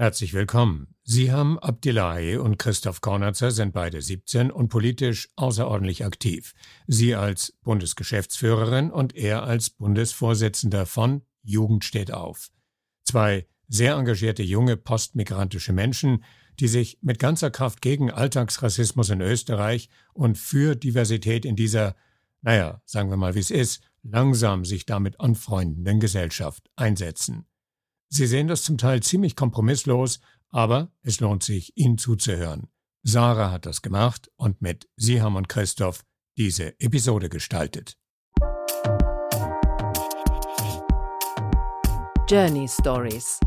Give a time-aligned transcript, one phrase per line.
[0.00, 0.94] Herzlich willkommen.
[1.04, 6.54] Sie haben Abdillahi und Christoph Kornatzer sind beide 17 und politisch außerordentlich aktiv.
[6.86, 12.48] Sie als Bundesgeschäftsführerin und er als Bundesvorsitzender von Jugend steht auf.
[13.04, 16.24] Zwei sehr engagierte junge postmigrantische Menschen,
[16.60, 21.94] die sich mit ganzer Kraft gegen Alltagsrassismus in Österreich und für Diversität in dieser,
[22.40, 27.44] naja, sagen wir mal wie es ist, langsam sich damit anfreundenden Gesellschaft einsetzen.
[28.12, 30.20] Sie sehen das zum Teil ziemlich kompromisslos,
[30.50, 32.68] aber es lohnt sich, Ihnen zuzuhören.
[33.04, 36.04] Sarah hat das gemacht und mit Siham und Christoph
[36.36, 37.96] diese Episode gestaltet.
[42.28, 43.38] Journey Stories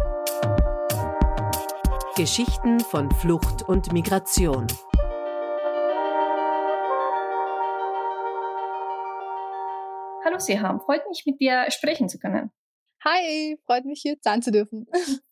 [2.16, 4.68] Geschichten von Flucht und Migration.
[10.24, 12.50] Hallo Siham, freut mich mit dir sprechen zu können.
[13.06, 14.88] Hi, freut mich hier sein zu dürfen.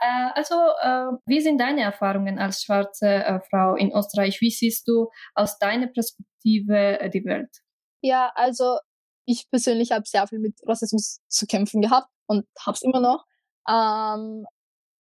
[0.00, 4.40] Äh, also, äh, wie sind deine Erfahrungen als schwarze äh, Frau in Österreich?
[4.40, 7.62] Wie siehst du aus deiner Perspektive die Welt?
[8.02, 8.78] Ja, also
[9.24, 13.24] ich persönlich habe sehr viel mit Rassismus zu kämpfen gehabt und habe es immer noch.
[13.68, 14.44] Ähm,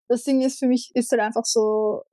[0.10, 2.04] das Ding ist für mich ist halt einfach so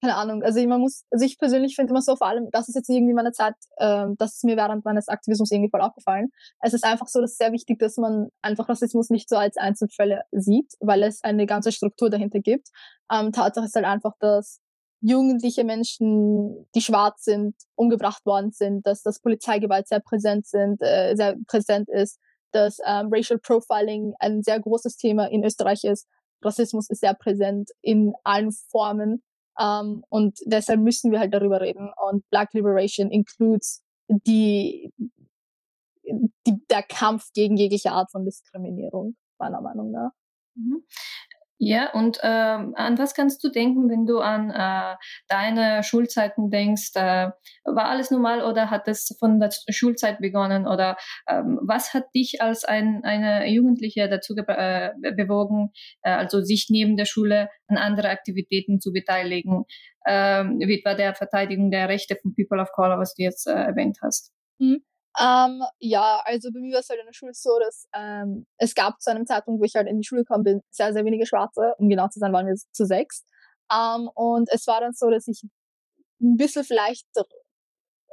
[0.00, 2.76] keine Ahnung, also man muss, also ich persönlich finde immer so, vor allem, das ist
[2.76, 6.30] jetzt irgendwie meine Zeit, ähm, das ist mir während meines Aktivismus irgendwie voll aufgefallen.
[6.60, 10.22] Es ist einfach so, dass sehr wichtig, dass man einfach Rassismus nicht so als Einzelfälle
[10.30, 12.68] sieht, weil es eine ganze Struktur dahinter gibt.
[13.12, 14.60] Ähm, Tatsache ist halt einfach, dass
[15.00, 21.14] jugendliche Menschen, die schwarz sind, umgebracht worden sind, dass das Polizeigewalt sehr präsent sind, äh,
[21.16, 22.18] sehr präsent ist,
[22.52, 26.06] dass ähm, Racial Profiling ein sehr großes Thema in Österreich ist.
[26.42, 29.22] Rassismus ist sehr präsent in allen Formen
[29.58, 31.90] um, ähm, und deshalb müssen wir halt darüber reden.
[32.08, 34.92] Und Black Liberation includes die,
[36.04, 40.12] die, der Kampf gegen jegliche Art von Diskriminierung, meiner Meinung nach.
[40.54, 40.84] Mhm.
[41.60, 46.92] Ja, und ähm, an was kannst du denken, wenn du an äh, deine Schulzeiten denkst?
[46.94, 47.30] Äh,
[47.64, 50.68] war alles normal oder hat es von der Schulzeit begonnen?
[50.68, 50.96] Oder
[51.28, 56.96] ähm, was hat dich als ein, eine Jugendliche dazu äh, bewogen, äh, also sich neben
[56.96, 59.64] der Schule an andere Aktivitäten zu beteiligen,
[60.06, 63.52] ähm, wie etwa der Verteidigung der Rechte von People of Color, was du jetzt äh,
[63.52, 64.32] erwähnt hast?
[64.60, 64.84] Mhm.
[65.20, 68.74] Ähm, ja, also bei mir war es halt in der Schule so, dass ähm, es
[68.74, 71.26] gab zu einem Zeitpunkt, wo ich halt in die Schule gekommen bin, sehr, sehr wenige
[71.26, 71.74] Schwarze.
[71.78, 73.24] Um genau zu sein, waren wir zu sechs.
[73.72, 75.42] Ähm, und es war dann so, dass ich
[76.20, 77.06] ein bisschen vielleicht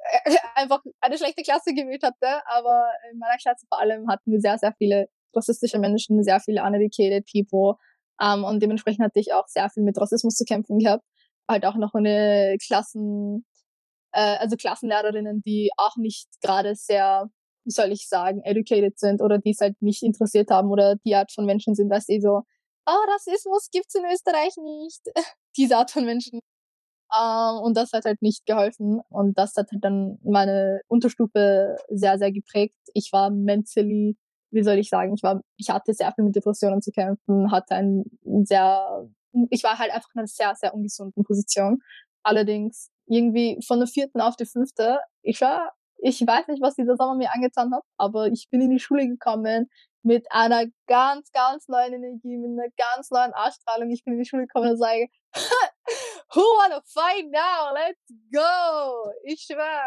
[0.56, 4.58] einfach eine schlechte Klasse gewählt hatte, aber in meiner Klasse vor allem hatten wir sehr,
[4.58, 7.76] sehr viele rassistische Menschen, sehr viele uneducated people.
[8.22, 11.04] Um, und dementsprechend hatte ich auch sehr viel mit Rassismus zu kämpfen gehabt.
[11.50, 13.46] Halt auch noch eine Klassen,
[14.16, 17.30] äh, also Klassenlehrerinnen, die auch nicht gerade sehr,
[17.66, 21.16] wie soll ich sagen, educated sind oder die es halt nicht interessiert haben oder die
[21.16, 22.42] Art von Menschen sind, dass sie so,
[22.88, 25.02] oh, Rassismus gibt's in Österreich nicht.
[25.58, 26.40] Diese Art von Menschen.
[27.14, 29.02] Ähm, und das hat halt nicht geholfen.
[29.10, 32.78] Und das hat halt dann meine Unterstufe sehr, sehr geprägt.
[32.94, 34.16] Ich war mentally,
[34.52, 37.76] wie soll ich sagen, ich war, ich hatte sehr viel mit Depressionen zu kämpfen, hatte
[37.76, 38.06] ein
[38.46, 39.10] sehr,
[39.50, 41.80] ich war halt einfach in einer sehr, sehr ungesunden Position.
[42.24, 45.00] Allerdings irgendwie von der vierten auf die fünfte.
[45.22, 48.72] Ich war, ich weiß nicht, was dieser Sommer mir angetan hat, aber ich bin in
[48.72, 49.70] die Schule gekommen
[50.04, 53.90] mit einer ganz, ganz neuen Energie, mit einer ganz neuen Ausstrahlung.
[53.90, 55.08] Ich bin in die Schule gekommen und sage,
[56.34, 57.74] who wanna fight now?
[57.74, 59.12] Let's go!
[59.24, 59.82] Ich schwör,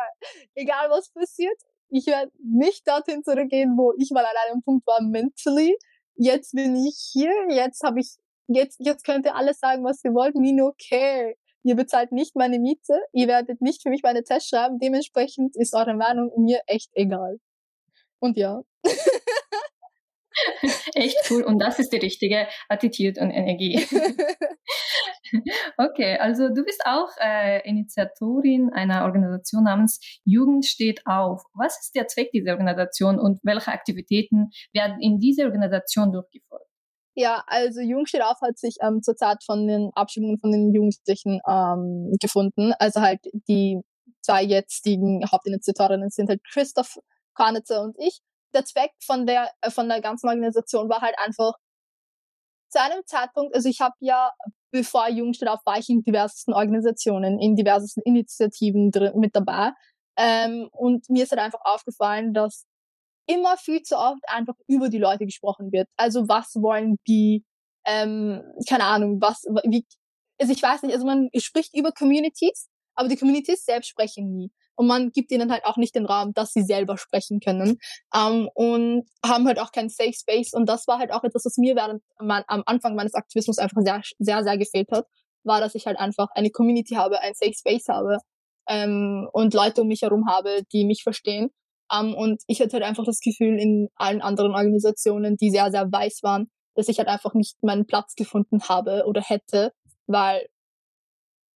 [0.55, 1.57] egal was passiert,
[1.91, 5.79] ich werde nicht dorthin zurückgehen, wo ich mal an einem Punkt war, mentally.
[6.17, 8.17] Jetzt bin ich hier, jetzt habe ich,
[8.49, 12.37] jetzt, jetzt könnt ihr alles sagen, was ihr wollt, me no care ihr bezahlt nicht
[12.37, 16.61] meine Miete, ihr werdet nicht für mich meine Tests schreiben, dementsprechend ist eure Meinung mir
[16.67, 17.39] echt egal.
[18.21, 18.63] Und ja.
[20.95, 21.43] Echt cool.
[21.43, 23.77] Und das ist die richtige Attitüde und Energie.
[25.77, 31.43] okay, also du bist auch äh, Initiatorin einer Organisation namens Jugend steht auf.
[31.55, 36.68] Was ist der Zweck dieser Organisation und welche Aktivitäten werden in dieser Organisation durchgeführt?
[37.21, 41.41] Ja, also Jung steht auf hat sich ähm, zurzeit von den Abschiebungen von den Jugendlichen
[41.49, 42.73] ähm, gefunden.
[42.79, 43.81] Also halt die
[44.23, 46.97] zwei jetzigen Hauptinitiatorinnen sind halt Christoph
[47.35, 48.21] Karnitzer und ich.
[48.55, 51.55] Der Zweck von der äh, von der ganzen Organisation war halt einfach
[52.71, 54.31] zu einem Zeitpunkt, also ich habe ja,
[54.71, 59.73] bevor Jugend steht auf, war ich in diversesten Organisationen, in diversesten Initiativen drin, mit dabei.
[60.17, 62.65] Ähm, und mir ist halt einfach aufgefallen, dass
[63.29, 65.89] immer viel zu oft einfach über die Leute gesprochen wird.
[65.97, 67.45] Also was wollen die,
[67.87, 69.87] ähm, keine Ahnung, was, wie,
[70.41, 74.51] also ich weiß nicht, also man spricht über Communities, aber die Communities selbst sprechen nie.
[74.77, 77.79] und man gibt ihnen halt auch nicht den Raum, dass sie selber sprechen können
[78.15, 81.59] ähm, und haben halt auch keinen Safe Space und das war halt auch etwas, was
[81.59, 85.07] mir während mein, am Anfang meines Aktivismus einfach sehr, sehr, sehr gefehlt hat,
[85.45, 88.19] war, dass ich halt einfach eine Community habe, ein Safe Space habe
[88.69, 91.51] ähm, und Leute um mich herum habe, die mich verstehen.
[91.91, 95.91] Um, und ich hatte halt einfach das Gefühl in allen anderen Organisationen, die sehr, sehr
[95.91, 99.73] weiß waren, dass ich halt einfach nicht meinen Platz gefunden habe oder hätte,
[100.07, 100.47] weil,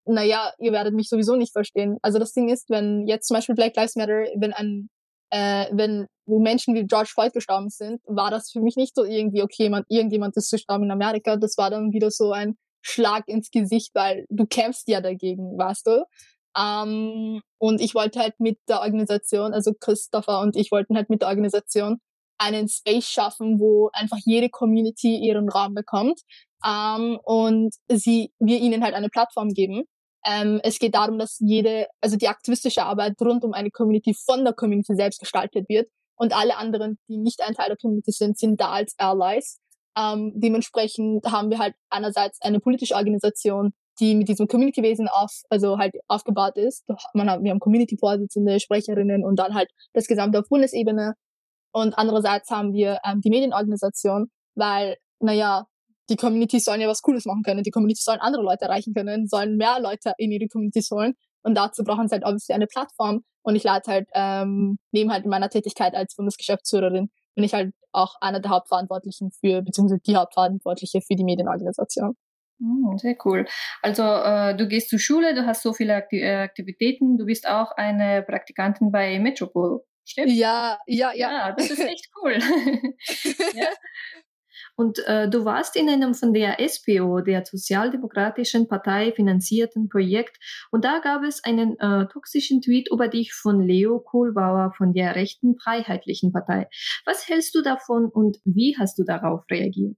[0.07, 1.99] naja, ihr werdet mich sowieso nicht verstehen.
[2.03, 4.89] Also das Ding ist, wenn jetzt zum Beispiel Black Lives Matter, wenn ein,
[5.31, 9.43] äh, wenn Menschen wie George Floyd gestorben sind, war das für mich nicht so irgendwie,
[9.43, 11.37] okay, man, irgendjemand ist gestorben in Amerika.
[11.37, 15.87] Das war dann wieder so ein Schlag ins Gesicht, weil du kämpfst ja dagegen, weißt
[15.87, 16.05] du?
[16.57, 21.23] Ähm, und ich wollte halt mit der Organisation, also Christopher und ich wollten halt mit
[21.23, 21.99] der Organisation
[22.39, 26.21] einen Space schaffen, wo einfach jede Community ihren Raum bekommt
[26.67, 29.85] ähm, und sie, wir ihnen halt eine Plattform geben.
[30.25, 34.45] Ähm, es geht darum, dass jede, also die aktivistische Arbeit rund um eine Community von
[34.45, 38.39] der Community selbst gestaltet wird und alle anderen, die nicht ein Teil der Community sind,
[38.39, 39.59] sind da als Allies.
[39.97, 45.79] Ähm, dementsprechend haben wir halt einerseits eine politische Organisation, die mit diesem Community-Wesen auf, also
[45.79, 46.85] halt aufgebaut ist.
[47.15, 51.15] Man hat, wir haben Community-Vorsitzende, Sprecherinnen und dann halt das Gesamte auf Bundesebene.
[51.73, 55.67] Und andererseits haben wir ähm, die Medienorganisation, weil, naja,
[56.11, 57.63] die Community sollen ja was Cooles machen können.
[57.63, 61.15] Die Community sollen andere Leute erreichen können, sollen mehr Leute in ihre Community holen.
[61.43, 63.25] Und dazu brauchen sie halt obviously eine Plattform.
[63.43, 68.15] Und ich lade halt, ähm, neben halt meiner Tätigkeit als Bundesgeschäftsführerin, bin ich halt auch
[68.21, 72.15] einer der Hauptverantwortlichen für, beziehungsweise die Hauptverantwortliche für die Medienorganisation.
[72.63, 73.45] Hm, sehr cool.
[73.83, 77.73] Also äh, du gehst zur Schule, du hast so viele äh, Aktivitäten, du bist auch
[77.73, 80.31] eine Praktikantin bei Metropol, stimmt?
[80.31, 81.33] Ja, ja, ja.
[81.33, 82.39] Ja, das ist echt cool.
[83.55, 83.67] ja.
[84.77, 90.39] Und äh, du warst in einem von der SPO, der Sozialdemokratischen Partei, finanzierten Projekt.
[90.71, 95.17] Und da gab es einen äh, toxischen Tweet über dich von Leo Kohlbauer von der
[95.17, 96.69] rechten Freiheitlichen Partei.
[97.05, 99.97] Was hältst du davon und wie hast du darauf reagiert?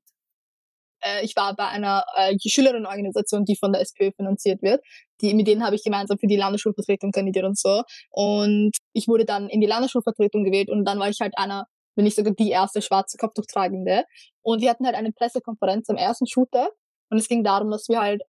[1.04, 4.82] Äh, ich war bei einer äh, Schülerinnenorganisation, die von der SPÖ finanziert wird.
[5.20, 7.82] Die, mit denen habe ich gemeinsam für die Landesschulvertretung kandidiert und so.
[8.10, 12.04] Und ich wurde dann in die Landesschulvertretung gewählt und dann war ich halt einer, wenn
[12.04, 14.04] nicht sogar die erste schwarze Kopftuchtragende.
[14.42, 16.70] Und wir hatten halt eine Pressekonferenz am ersten Shooter
[17.10, 18.22] und es ging darum, dass wir halt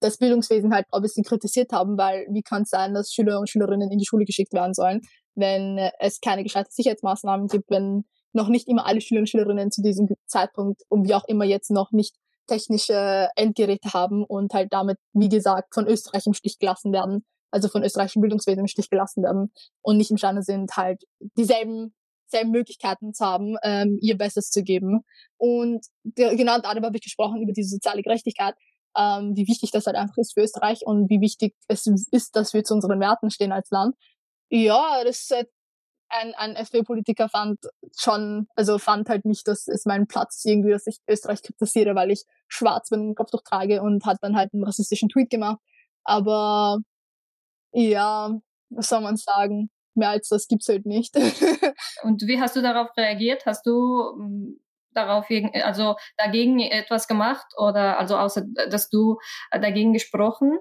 [0.00, 3.48] das Bildungswesen halt es sie kritisiert haben, weil wie kann es sein, dass Schüler und
[3.48, 5.00] Schülerinnen in die Schule geschickt werden sollen,
[5.34, 9.82] wenn es keine gescheite Sicherheitsmaßnahmen gibt, wenn noch nicht immer alle Schüler und Schülerinnen zu
[9.82, 12.14] diesem Zeitpunkt und wie auch immer jetzt noch nicht
[12.46, 17.68] technische Endgeräte haben und halt damit, wie gesagt, von Österreich im Stich gelassen werden, also
[17.68, 19.52] von österreichischen Bildungswesen im Stich gelassen werden
[19.82, 21.04] und nicht imstande sind, halt
[21.36, 21.94] dieselben
[22.30, 25.04] selben Möglichkeiten zu haben, ähm, ihr Bestes zu geben.
[25.38, 28.54] Und der, genau darüber habe ich gesprochen, über diese soziale Gerechtigkeit,
[28.96, 32.54] ähm, wie wichtig das halt einfach ist für Österreich und wie wichtig es ist, dass
[32.54, 33.96] wir zu unseren Werten stehen als Land.
[34.50, 35.32] Ja, das ist
[36.10, 37.58] ein, ein FPÖ-Politiker fand
[37.96, 41.94] schon, also fand halt nicht, dass es mein Platz ist irgendwie, dass ich Österreich kritisiere,
[41.94, 45.58] weil ich schwarz bin und Kopftuch trage und hat dann halt einen rassistischen Tweet gemacht.
[46.04, 46.78] Aber
[47.72, 48.32] ja,
[48.70, 49.70] was soll man sagen?
[49.94, 51.14] Mehr als das gibt's halt nicht.
[52.02, 53.46] und wie hast du darauf reagiert?
[53.46, 54.60] Hast du hm,
[54.92, 55.26] darauf,
[55.62, 59.18] also dagegen etwas gemacht oder also außer, dass du
[59.50, 60.58] dagegen gesprochen?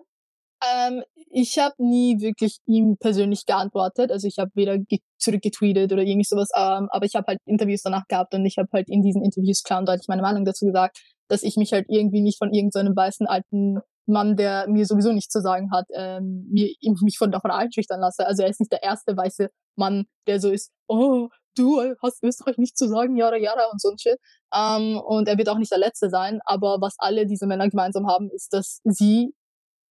[0.64, 4.12] Ähm, ich habe nie wirklich ihm persönlich geantwortet.
[4.12, 4.78] Also ich habe weder
[5.20, 8.70] zurückgetweetet oder irgendwie sowas, ähm, aber ich habe halt Interviews danach gehabt und ich habe
[8.74, 11.86] halt in diesen Interviews klar und deutlich meine Meinung dazu gesagt, dass ich mich halt
[11.90, 15.86] irgendwie nicht von irgendeinem so weißen alten Mann, der mir sowieso nichts zu sagen hat,
[15.94, 18.26] ähm, mir, mich von davon einschüchtern lasse.
[18.26, 22.58] Also er ist nicht der erste weiße Mann, der so ist, oh, du hast Österreich
[22.58, 24.18] nichts zu sagen, jara jara und so ein Shit.
[24.56, 26.40] Ähm, und er wird auch nicht der Letzte sein.
[26.46, 29.34] Aber was alle diese Männer gemeinsam haben, ist, dass sie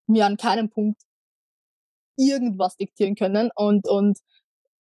[0.08, 1.02] mir an keinem Punkt
[2.16, 4.18] irgendwas diktieren können und, und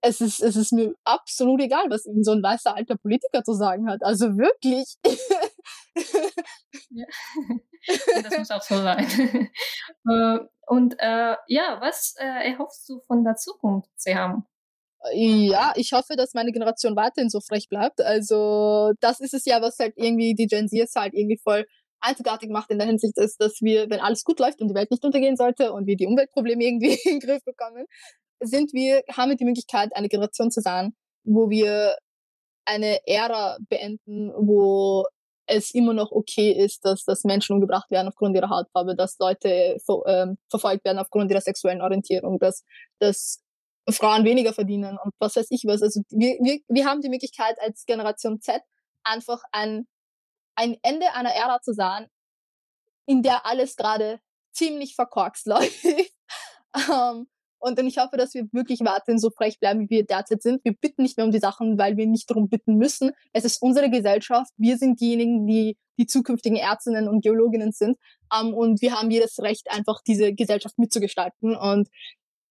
[0.02, 3.54] es ist, es ist mir absolut egal, was ihm so ein weißer alter Politiker zu
[3.54, 4.04] sagen hat.
[4.04, 4.98] Also wirklich.
[6.92, 7.06] ja.
[8.24, 9.08] Das muss auch so sein.
[10.08, 14.46] Äh, und äh, ja, was äh, erhoffst du von der Zukunft, Seham?
[15.14, 18.02] Ja, ich hoffe, dass meine Generation weiterhin so frech bleibt.
[18.02, 21.66] Also das ist es ja, was halt irgendwie die Gen Z halt irgendwie voll
[22.06, 24.92] einzigartig macht in der Hinsicht ist, dass wir, wenn alles gut läuft und die Welt
[24.92, 27.86] nicht untergehen sollte und wir die Umweltprobleme irgendwie in den Griff bekommen,
[28.40, 30.94] sind wir, haben wir die Möglichkeit, eine Generation zu sein,
[31.24, 31.96] wo wir
[32.66, 35.06] eine Ära beenden, wo
[35.48, 39.78] es immer noch okay ist, dass, dass Menschen umgebracht werden aufgrund ihrer Hautfarbe, dass Leute
[39.86, 42.64] ver, ähm, verfolgt werden aufgrund ihrer sexuellen Orientierung, dass,
[43.00, 43.42] dass
[43.90, 45.84] Frauen weniger verdienen und was weiß ich was.
[45.84, 48.62] Also wir, wir, wir haben die Möglichkeit als Generation Z
[49.04, 49.86] einfach ein
[50.56, 52.08] ein Ende einer Ära zu sein,
[53.06, 54.20] in der alles gerade
[54.54, 55.86] ziemlich verkorkst läuft.
[56.90, 57.28] um, ähm,
[57.60, 60.64] Und ich hoffe, dass wir wirklich weiterhin so frech bleiben, wie wir derzeit sind.
[60.64, 63.12] Wir bitten nicht mehr um die Sachen, weil wir nicht darum bitten müssen.
[63.34, 64.52] Es ist unsere Gesellschaft.
[64.58, 67.98] Wir sind diejenigen, die die zukünftigen Ärztinnen und Geologinnen sind.
[68.34, 71.56] Um, und wir haben jedes Recht, einfach diese Gesellschaft mitzugestalten.
[71.56, 71.90] Und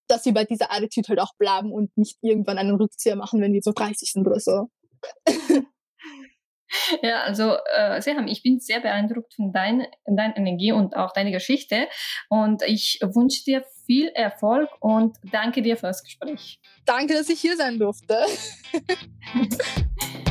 [0.08, 3.52] dass wir bei dieser Attitude halt auch bleiben und nicht irgendwann einen Rückzieher machen, wenn
[3.52, 4.70] wir so 30 sind oder so.
[7.02, 11.30] Ja, also äh, Seham, ich bin sehr beeindruckt von dein, deiner Energie und auch deiner
[11.30, 11.88] Geschichte
[12.28, 16.60] und ich wünsche dir viel Erfolg und danke dir für das Gespräch.
[16.84, 18.24] Danke, dass ich hier sein durfte.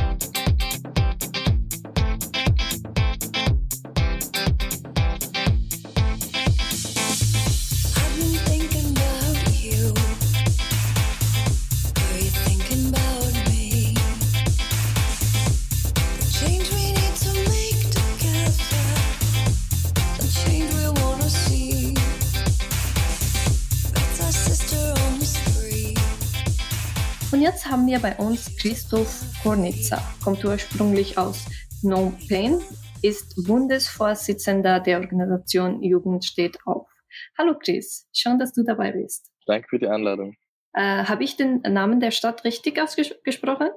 [27.40, 31.46] jetzt haben wir bei uns Christoph Kornitzer, kommt ursprünglich aus
[31.80, 32.60] Phnom Penh,
[33.02, 36.88] ist Bundesvorsitzender der Organisation Jugend steht auf.
[37.36, 39.30] Hallo Chris, schön, dass du dabei bist.
[39.46, 40.36] Danke für die Einladung.
[40.74, 43.68] Äh, Habe ich den Namen der Stadt richtig ausgesprochen?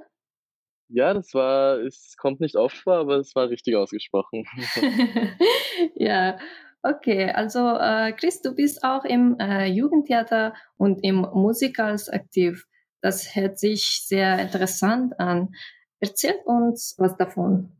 [0.90, 4.46] Ja, das war, es kommt nicht oft vor, aber es war richtig ausgesprochen.
[5.96, 6.38] ja,
[6.82, 7.32] okay.
[7.32, 12.66] Also äh, Chris, du bist auch im äh, Jugendtheater und im Musikals aktiv.
[13.02, 15.50] Das hört sich sehr interessant an.
[16.00, 17.78] Erzählt uns was davon.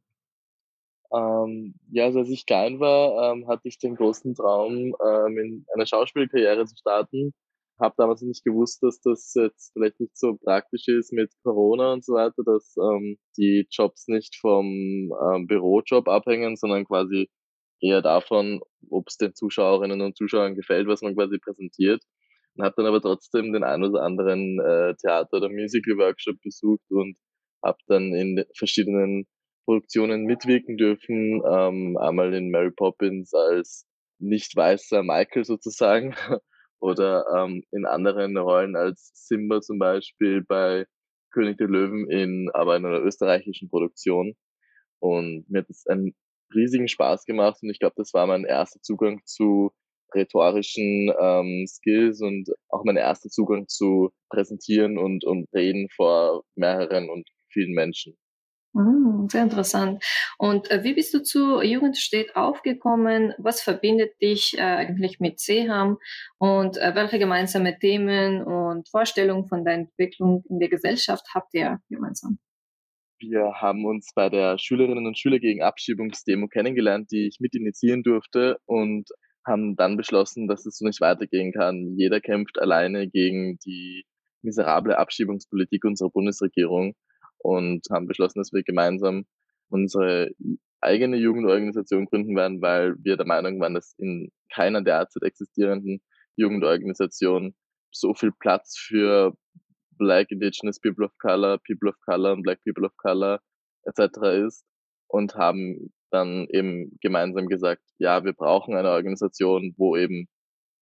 [1.14, 5.66] Ähm, ja, also als ich klein war, ähm, hatte ich den großen Traum, ähm, in
[5.74, 7.34] einer Schauspielkarriere zu starten.
[7.80, 12.04] Habe damals nicht gewusst, dass das jetzt vielleicht nicht so praktisch ist mit Corona und
[12.04, 17.30] so weiter, dass ähm, die Jobs nicht vom ähm, Bürojob abhängen, sondern quasi
[17.80, 22.04] eher davon, ob es den Zuschauerinnen und Zuschauern gefällt, was man quasi präsentiert
[22.58, 27.16] und habe dann aber trotzdem den ein oder anderen äh, Theater- oder Musical-Workshop besucht und
[27.64, 29.28] habe dann in verschiedenen
[29.66, 31.42] Produktionen mitwirken dürfen.
[31.46, 33.86] Ähm, einmal in Mary Poppins als
[34.20, 36.16] nicht weißer Michael sozusagen
[36.80, 40.86] oder ähm, in anderen Rollen als Simba zum Beispiel bei
[41.32, 44.34] König der Löwen in aber in einer österreichischen Produktion.
[45.00, 46.16] Und mir hat es einen
[46.56, 49.72] riesigen Spaß gemacht und ich glaube, das war mein erster Zugang zu
[50.14, 57.10] rhetorischen ähm, Skills und auch mein erster Zugang zu präsentieren und, und reden vor mehreren
[57.10, 58.18] und vielen Menschen.
[58.74, 60.04] Mm, sehr interessant.
[60.38, 63.34] Und äh, wie bist du zu Jugend steht aufgekommen?
[63.38, 65.98] Was verbindet dich äh, eigentlich mit Seham?
[66.38, 71.80] Und äh, welche gemeinsame Themen und Vorstellungen von deiner Entwicklung in der Gesellschaft habt ihr
[71.90, 72.38] gemeinsam?
[73.20, 78.04] Wir haben uns bei der Schülerinnen und Schüler gegen Abschiebungsdemo kennengelernt, die ich mit initiieren
[78.04, 79.10] durfte und
[79.48, 81.96] haben dann beschlossen, dass es so nicht weitergehen kann.
[81.98, 84.06] Jeder kämpft alleine gegen die
[84.42, 86.96] miserable Abschiebungspolitik unserer Bundesregierung
[87.40, 89.26] und haben beschlossen, dass wir gemeinsam
[89.70, 90.32] unsere
[90.82, 96.02] eigene Jugendorganisation gründen werden, weil wir der Meinung waren, dass in keiner derzeit existierenden
[96.36, 97.56] Jugendorganisation
[97.92, 99.34] so viel Platz für
[99.98, 103.40] Black, Indigenous People of Color, People of Color und Black People of Color
[103.86, 104.46] etc.
[104.46, 104.64] ist
[105.08, 110.28] und haben dann eben gemeinsam gesagt, ja, wir brauchen eine Organisation, wo eben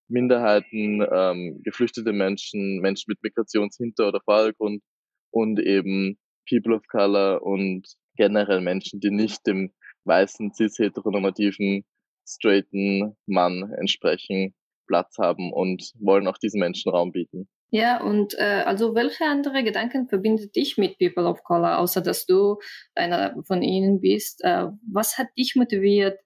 [0.08, 4.82] Minderheiten, ähm, geflüchtete Menschen, Menschen mit Migrationshinter- oder Vordergrund
[5.30, 6.18] und eben
[6.48, 9.72] People of Color und generell Menschen, die nicht dem
[10.04, 11.84] weißen, cis-heteronormativen,
[12.26, 14.54] straighten Mann entsprechen,
[14.86, 17.48] Platz haben und wollen auch diesen Menschen Raum bieten.
[17.70, 22.24] Ja, und äh, also welche andere Gedanken verbindet dich mit People of Color, außer dass
[22.24, 22.58] du
[22.94, 24.42] einer von ihnen bist?
[24.44, 26.18] Äh, was hat dich motiviert,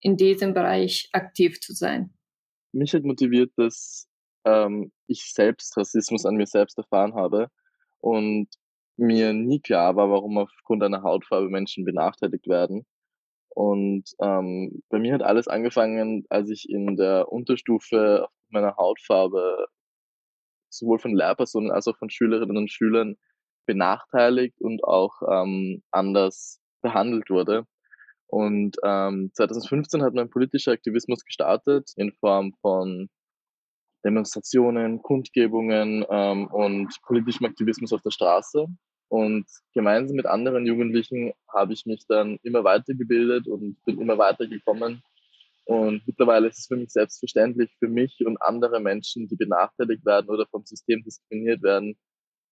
[0.00, 2.14] in diesem Bereich aktiv zu sein?
[2.72, 4.06] Mich hat motiviert, dass
[4.44, 7.48] ähm, ich selbst Rassismus an mir selbst erfahren habe
[8.00, 8.48] und
[8.96, 12.86] mir nie klar war, warum aufgrund einer Hautfarbe Menschen benachteiligt werden.
[13.48, 19.66] Und ähm, bei mir hat alles angefangen, als ich in der Unterstufe meiner Hautfarbe
[20.78, 23.16] sowohl von Lehrpersonen als auch von Schülerinnen und Schülern
[23.66, 27.66] benachteiligt und auch ähm, anders behandelt wurde.
[28.26, 33.08] Und ähm, 2015 hat mein politischer Aktivismus gestartet in Form von
[34.04, 38.66] Demonstrationen, Kundgebungen ähm, und politischem Aktivismus auf der Straße.
[39.08, 45.02] Und gemeinsam mit anderen Jugendlichen habe ich mich dann immer weitergebildet und bin immer weitergekommen
[45.64, 50.28] und mittlerweile ist es für mich selbstverständlich, für mich und andere Menschen, die benachteiligt werden
[50.28, 51.96] oder vom System diskriminiert werden,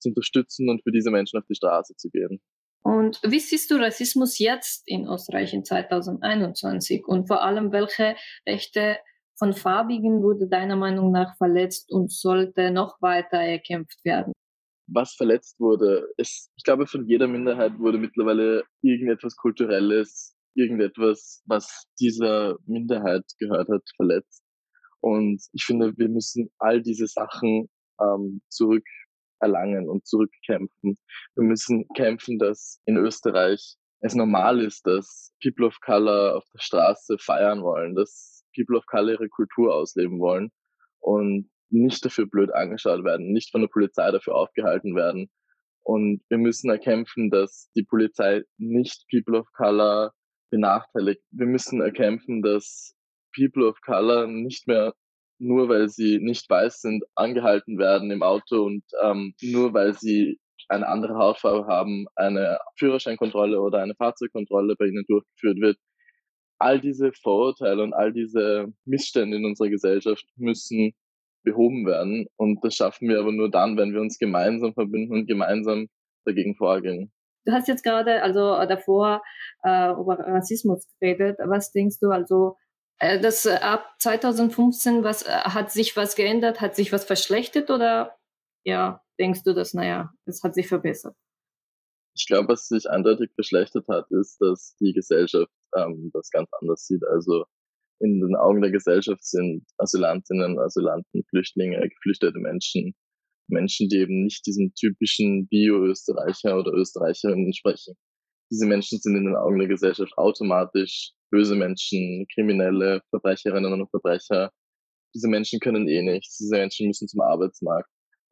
[0.00, 2.40] zu unterstützen und für diese Menschen auf die Straße zu gehen.
[2.82, 8.16] Und wie siehst du Rassismus jetzt in Österreich in 2021 und vor allem welche
[8.46, 8.96] Rechte
[9.38, 14.32] von Farbigen wurde deiner Meinung nach verletzt und sollte noch weiter erkämpft werden?
[14.88, 21.86] Was verletzt wurde, ist, ich glaube, von jeder Minderheit wurde mittlerweile irgendetwas Kulturelles, irgendetwas, was
[22.00, 24.42] dieser Minderheit gehört hat, verletzt.
[25.00, 27.68] Und ich finde, wir müssen all diese Sachen
[28.00, 28.84] ähm, zurück
[29.40, 30.96] erlangen und zurückkämpfen.
[31.34, 36.60] Wir müssen kämpfen, dass in Österreich es normal ist, dass People of Color auf der
[36.60, 40.50] Straße feiern wollen, dass People of Color ihre Kultur ausleben wollen
[41.00, 45.30] und nicht dafür blöd angeschaut werden, nicht von der Polizei dafür aufgehalten werden.
[45.84, 50.12] Und wir müssen erkämpfen, dass die Polizei nicht People of Color
[50.52, 51.22] benachteiligt.
[51.32, 52.94] Wir müssen erkämpfen, dass
[53.34, 54.92] People of Color nicht mehr
[55.42, 60.38] nur weil sie nicht weiß sind, angehalten werden im Auto und ähm, nur weil sie
[60.68, 65.78] eine andere Hautfarbe haben, eine Führerscheinkontrolle oder eine Fahrzeugkontrolle bei ihnen durchgeführt wird.
[66.60, 70.92] All diese Vorurteile und all diese Missstände in unserer Gesellschaft müssen
[71.42, 72.26] behoben werden.
[72.36, 75.88] Und das schaffen wir aber nur dann, wenn wir uns gemeinsam verbinden und gemeinsam
[76.24, 77.10] dagegen vorgehen.
[77.44, 79.22] Du hast jetzt gerade also davor
[79.64, 81.38] äh, über Rassismus geredet.
[81.44, 82.56] Was denkst du also,
[82.98, 87.70] äh, das äh, ab 2015, was äh, hat sich was geändert, hat sich was verschlechtert
[87.70, 88.16] oder
[88.64, 91.16] ja, denkst du, dass naja, es hat sich verbessert?
[92.14, 96.86] Ich glaube, was sich eindeutig verschlechtert hat, ist, dass die Gesellschaft ähm, das ganz anders
[96.86, 97.02] sieht.
[97.06, 97.44] Also
[98.00, 102.94] in den Augen der Gesellschaft sind Asylantinnen, Asylanten, Flüchtlinge, geflüchtete Menschen,
[103.48, 107.94] Menschen, die eben nicht diesem typischen Bio-Österreicher oder Österreicherinnen entsprechen.
[108.50, 114.50] Diese Menschen sind in den Augen der Gesellschaft automatisch böse Menschen, Kriminelle, Verbrecherinnen und Verbrecher.
[115.14, 116.36] Diese Menschen können eh nichts.
[116.36, 117.88] Diese Menschen müssen zum Arbeitsmarkt.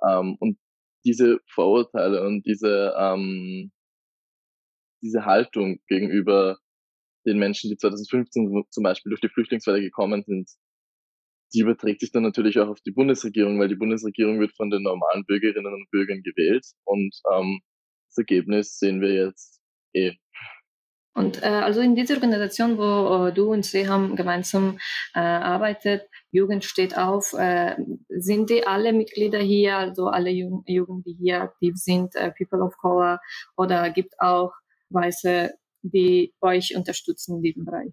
[0.06, 0.58] Ähm, und
[1.04, 3.72] diese Vorurteile und diese, ähm,
[5.02, 6.58] diese Haltung gegenüber
[7.26, 10.50] den Menschen, die 2015 zum Beispiel durch die Flüchtlingswelle gekommen sind,
[11.52, 14.82] die überträgt sich dann natürlich auch auf die Bundesregierung, weil die Bundesregierung wird von den
[14.82, 17.60] normalen Bürgerinnen und Bürgern gewählt und ähm,
[18.08, 19.60] das Ergebnis sehen wir jetzt
[19.94, 20.12] eh.
[21.12, 24.78] Und äh, also in dieser Organisation, wo äh, du und sie haben gemeinsam
[25.14, 27.76] äh, arbeitet, Jugend steht auf, äh,
[28.08, 32.62] sind die alle Mitglieder hier, also alle Jugend, Jugend die hier aktiv sind, äh, People
[32.62, 33.20] of Color
[33.56, 34.52] oder gibt auch
[34.90, 37.92] Weiße, die euch unterstützen in diesem Bereich?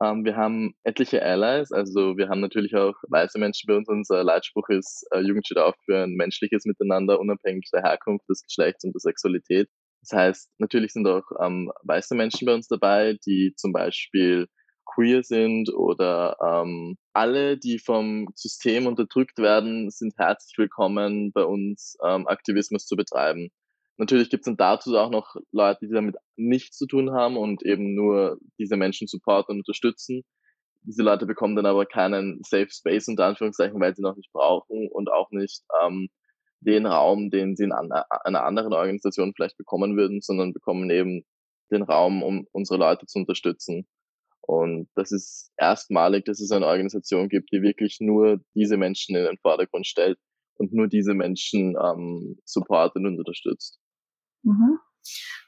[0.00, 3.88] Um, ähm, wir haben etliche Allies, also wir haben natürlich auch weiße Menschen bei uns.
[3.88, 8.42] Unser Leitspruch ist, äh, Jugend steht auf für ein menschliches Miteinander, unabhängig der Herkunft, des
[8.44, 9.68] Geschlechts und der Sexualität.
[10.02, 14.46] Das heißt, natürlich sind auch ähm, weiße Menschen bei uns dabei, die zum Beispiel
[14.86, 21.96] queer sind oder ähm, alle, die vom System unterdrückt werden, sind herzlich willkommen, bei uns
[22.04, 23.50] ähm, Aktivismus zu betreiben.
[23.98, 27.64] Natürlich gibt es dann dazu auch noch Leute, die damit nichts zu tun haben und
[27.64, 30.22] eben nur diese Menschen supporten und unterstützen.
[30.82, 34.88] Diese Leute bekommen dann aber keinen Safe Space unter Anführungszeichen, weil sie noch nicht brauchen
[34.88, 36.08] und auch nicht ähm,
[36.60, 41.24] den Raum, den sie in einer anderen Organisation vielleicht bekommen würden, sondern bekommen eben
[41.70, 43.86] den Raum, um unsere Leute zu unterstützen.
[44.40, 49.24] Und das ist erstmalig, dass es eine Organisation gibt, die wirklich nur diese Menschen in
[49.24, 50.18] den Vordergrund stellt
[50.54, 53.78] und nur diese Menschen ähm, supportet und unterstützt.
[54.42, 54.78] Mhm.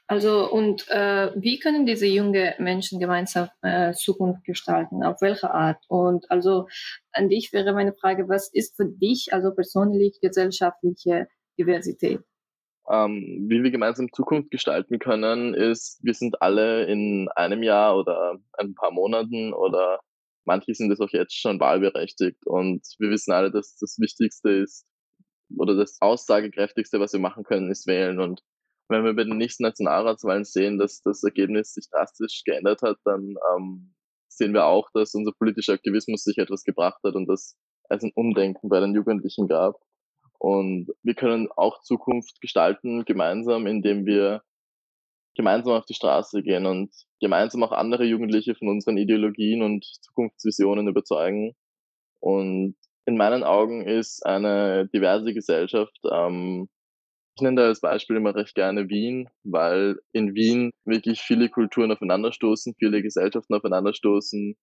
[0.07, 5.03] Also und äh, wie können diese jungen Menschen gemeinsam äh, Zukunft gestalten?
[5.03, 5.83] Auf welche Art?
[5.87, 6.67] Und also
[7.13, 11.27] an dich wäre meine Frage, was ist für dich also persönlich gesellschaftliche
[11.57, 12.19] Diversität?
[12.89, 18.37] Ähm, wie wir gemeinsam Zukunft gestalten können, ist, wir sind alle in einem Jahr oder
[18.57, 20.01] ein paar Monaten oder
[20.43, 24.85] manche sind es auch jetzt schon wahlberechtigt und wir wissen alle, dass das Wichtigste ist
[25.57, 28.41] oder das Aussagekräftigste, was wir machen können, ist wählen und
[28.91, 33.35] wenn wir bei den nächsten Nationalratswahlen sehen, dass das Ergebnis sich drastisch geändert hat, dann
[33.55, 33.93] ähm,
[34.27, 37.57] sehen wir auch, dass unser politischer Aktivismus sich etwas gebracht hat und dass
[37.89, 39.75] es ein Umdenken bei den Jugendlichen gab.
[40.39, 44.41] Und wir können auch Zukunft gestalten, gemeinsam, indem wir
[45.35, 50.87] gemeinsam auf die Straße gehen und gemeinsam auch andere Jugendliche von unseren Ideologien und Zukunftsvisionen
[50.87, 51.55] überzeugen.
[52.19, 52.75] Und
[53.05, 56.69] in meinen Augen ist eine diverse Gesellschaft ähm,
[57.35, 61.91] ich nenne da als Beispiel immer recht gerne Wien, weil in Wien wirklich viele Kulturen
[61.91, 64.55] aufeinanderstoßen, viele Gesellschaften aufeinanderstoßen,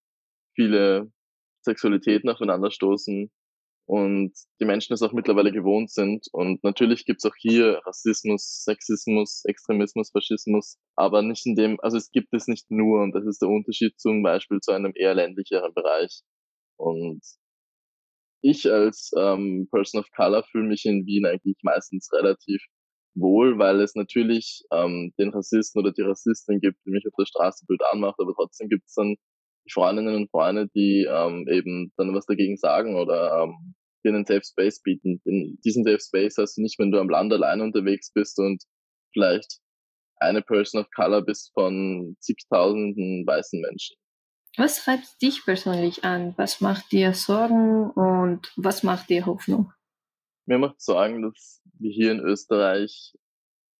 [0.55, 1.11] viele
[1.63, 3.31] Sexualitäten aufeinanderstoßen
[3.85, 6.27] und die Menschen es auch mittlerweile gewohnt sind.
[6.31, 11.97] Und natürlich gibt es auch hier Rassismus, Sexismus, Extremismus, Faschismus, aber nicht in dem, also
[11.97, 15.15] es gibt es nicht nur und das ist der Unterschied zum Beispiel zu einem eher
[15.15, 16.21] ländlicheren Bereich.
[16.77, 17.21] Und
[18.41, 22.61] ich als ähm, Person of Color fühle mich in Wien eigentlich meistens relativ
[23.15, 27.25] wohl, weil es natürlich ähm, den Rassisten oder die Rassistin gibt, die mich auf der
[27.25, 29.15] Straße blöd anmacht, aber trotzdem gibt es dann
[29.65, 34.25] die Freundinnen und Freunde, die ähm, eben dann was dagegen sagen oder ähm, dir einen
[34.25, 35.21] Safe Space bieten.
[35.25, 38.63] In diesen Safe Space hast du nicht, wenn du am Land allein unterwegs bist und
[39.13, 39.59] vielleicht
[40.17, 43.98] eine Person of Color bist von zigtausenden weißen Menschen.
[44.59, 46.33] Was treibt dich persönlich an?
[46.35, 49.71] Was macht dir Sorgen und was macht dir Hoffnung?
[50.47, 53.13] Mir macht Sorgen, dass wir hier in Österreich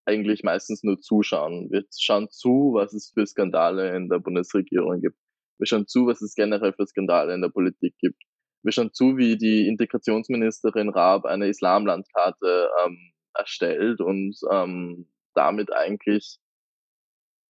[0.06, 1.70] eigentlich meistens nur zuschauen.
[1.70, 5.18] Wir schauen zu, was es für Skandale in der Bundesregierung gibt.
[5.58, 8.24] Wir schauen zu, was es generell für Skandale in der Politik gibt.
[8.64, 16.40] Wir schauen zu, wie die Integrationsministerin Raab eine Islamlandkarte ähm, erstellt und ähm, damit eigentlich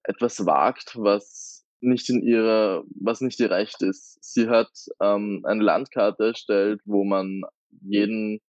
[0.01, 4.17] etwas wagt, was nicht in ihrer, was nicht ihr Recht ist.
[4.21, 7.41] Sie hat ähm, eine Landkarte erstellt, wo man
[7.81, 8.41] jeden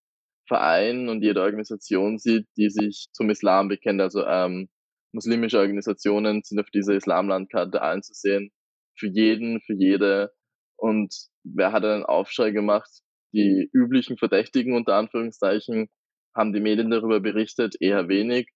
[0.47, 4.01] Verein und jede Organisation sieht, die sich zum Islam bekennt.
[4.01, 4.69] Also ähm,
[5.13, 8.51] muslimische Organisationen sind auf dieser Islamlandkarte einzusehen.
[8.99, 10.33] Für jeden, für jede.
[10.77, 11.15] Und
[11.45, 12.91] wer hat einen Aufschrei gemacht?
[13.33, 15.89] Die üblichen Verdächtigen unter Anführungszeichen
[16.35, 18.49] haben die Medien darüber berichtet, eher wenig.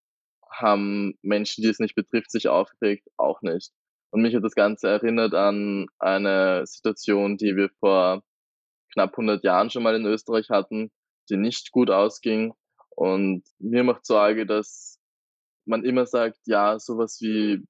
[0.50, 3.70] Haben Menschen, die es nicht betrifft, sich aufgeregt, auch nicht.
[4.14, 8.22] Und mich hat das Ganze erinnert an eine Situation, die wir vor
[8.92, 10.92] knapp 100 Jahren schon mal in Österreich hatten,
[11.28, 12.54] die nicht gut ausging.
[12.90, 15.00] Und mir macht Sorge, dass
[15.64, 17.66] man immer sagt, ja, sowas wie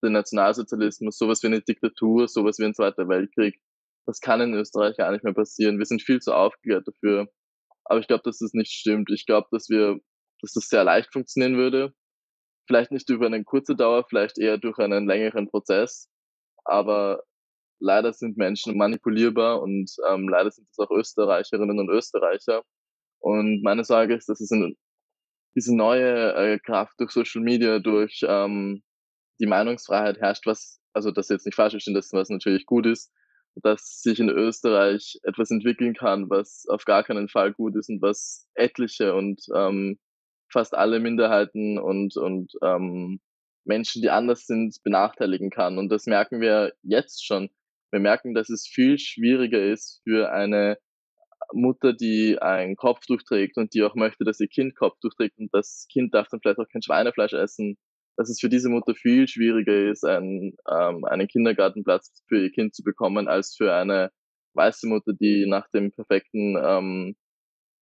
[0.00, 3.60] den Nationalsozialismus, sowas wie eine Diktatur, sowas wie ein Zweiter Weltkrieg,
[4.06, 5.78] das kann in Österreich gar nicht mehr passieren.
[5.78, 7.26] Wir sind viel zu aufgeklärt dafür.
[7.82, 9.10] Aber ich glaube, dass das nicht stimmt.
[9.10, 9.98] Ich glaube, dass wir,
[10.40, 11.94] dass das sehr leicht funktionieren würde.
[12.70, 16.08] Vielleicht nicht über eine kurze Dauer, vielleicht eher durch einen längeren Prozess.
[16.64, 17.24] Aber
[17.80, 22.62] leider sind Menschen manipulierbar und ähm, leider sind es auch Österreicherinnen und Österreicher.
[23.18, 24.76] Und meine Sorge ist, dass es in,
[25.56, 28.84] diese neue äh, Kraft durch Social Media, durch ähm,
[29.40, 33.12] die Meinungsfreiheit herrscht, was, also das jetzt nicht falsch verstehen, das was natürlich gut ist,
[33.56, 38.00] dass sich in Österreich etwas entwickeln kann, was auf gar keinen Fall gut ist und
[38.00, 39.98] was etliche und ähm,
[40.50, 43.20] fast alle Minderheiten und, und ähm,
[43.64, 45.78] Menschen, die anders sind, benachteiligen kann.
[45.78, 47.50] Und das merken wir jetzt schon.
[47.90, 50.78] Wir merken, dass es viel schwieriger ist für eine
[51.52, 55.48] Mutter, die ein Kopftuch trägt und die auch möchte, dass ihr Kind Kopftuch trägt und
[55.52, 57.76] das Kind darf dann vielleicht auch kein Schweinefleisch essen,
[58.16, 62.74] dass es für diese Mutter viel schwieriger ist, einen, ähm, einen Kindergartenplatz für ihr Kind
[62.74, 64.10] zu bekommen, als für eine
[64.54, 67.16] weiße Mutter, die nach dem perfekten ähm,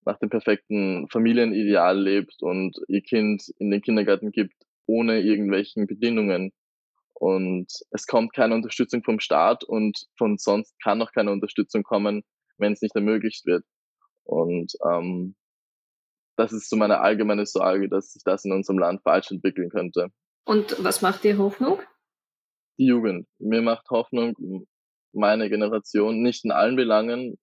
[0.09, 4.55] nach dem perfekten Familienideal lebt und ihr Kind in den Kindergarten gibt,
[4.87, 6.51] ohne irgendwelchen Bedingungen.
[7.13, 12.23] Und es kommt keine Unterstützung vom Staat und von sonst kann auch keine Unterstützung kommen,
[12.57, 13.65] wenn es nicht ermöglicht wird.
[14.25, 15.37] Und ähm,
[16.37, 20.09] das ist so meine allgemeine Sorge, dass sich das in unserem Land falsch entwickeln könnte.
[20.47, 21.81] Und was macht dir Hoffnung?
[22.79, 23.27] Die Jugend.
[23.39, 24.67] Mir macht Hoffnung
[25.13, 27.37] meine Generation, nicht in allen Belangen,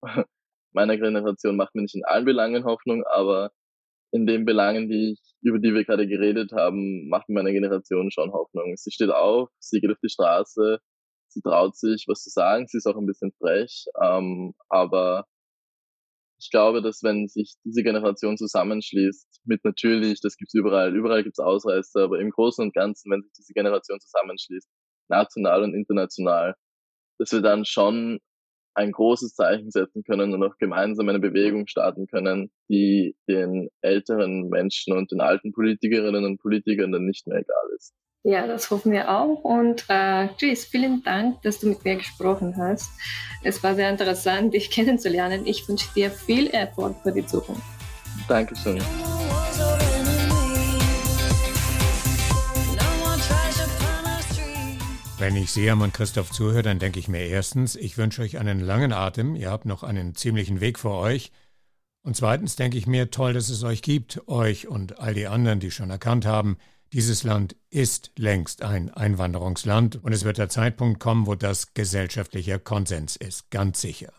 [0.75, 3.51] meiner Generation macht mir nicht in allen Belangen Hoffnung, aber
[4.11, 8.31] in den Belangen, die ich, über die wir gerade geredet haben, macht meine Generation schon
[8.31, 8.75] Hoffnung.
[8.77, 10.79] Sie steht auf, sie geht auf die Straße,
[11.29, 15.25] sie traut sich, was zu sagen, sie ist auch ein bisschen frech, ähm, aber
[16.37, 21.39] ich glaube, dass wenn sich diese Generation zusammenschließt, mit natürlich, das gibt's überall, überall gibt's
[21.39, 24.69] Ausreißer, aber im Großen und Ganzen, wenn sich diese Generation zusammenschließt,
[25.09, 26.55] national und international,
[27.17, 28.19] dass wir dann schon
[28.75, 34.49] ein großes Zeichen setzen können und auch gemeinsam eine Bewegung starten können, die den älteren
[34.49, 37.93] Menschen und den alten Politikerinnen und Politikern dann nicht mehr egal ist.
[38.23, 39.43] Ja, das hoffen wir auch.
[39.43, 42.91] Und äh, Chris, vielen Dank, dass du mit mir gesprochen hast.
[43.43, 45.45] Es war sehr interessant, dich kennenzulernen.
[45.45, 47.61] Ich wünsche dir viel Erfolg für die Zukunft.
[48.27, 48.81] Dankeschön.
[55.25, 58.59] Wenn ich Seam und Christoph zuhöre, dann denke ich mir erstens, ich wünsche euch einen
[58.59, 61.31] langen Atem, ihr habt noch einen ziemlichen Weg vor euch.
[62.03, 65.59] Und zweitens denke ich mir, toll, dass es euch gibt, euch und all die anderen,
[65.59, 66.57] die schon erkannt haben,
[66.93, 72.59] dieses Land ist längst ein Einwanderungsland und es wird der Zeitpunkt kommen, wo das gesellschaftlicher
[72.59, 74.13] Konsens ist, ganz sicher.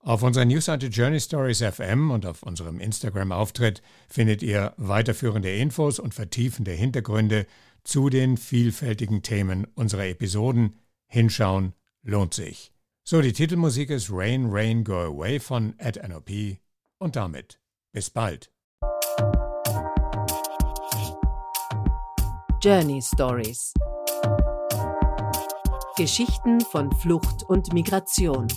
[0.00, 6.14] Auf unserer Newsseite Journey Stories FM und auf unserem Instagram-Auftritt findet ihr weiterführende Infos und
[6.14, 7.46] vertiefende Hintergründe
[7.86, 10.76] zu den vielfältigen Themen unserer Episoden.
[11.06, 11.72] Hinschauen
[12.02, 12.72] lohnt sich.
[13.04, 16.58] So, die Titelmusik ist Rain, Rain, Go Away von Ed NOP
[16.98, 17.60] und damit
[17.92, 18.50] bis bald.
[22.60, 23.72] Journey Stories
[25.96, 28.48] Geschichten von Flucht und Migration